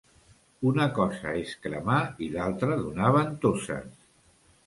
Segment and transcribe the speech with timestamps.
[0.69, 3.95] Una cosa és cremar i altra donar ventoses.